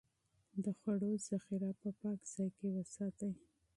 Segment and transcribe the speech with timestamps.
[0.63, 3.31] د خوړو ذخيره په پاک ځای کې وساتئ.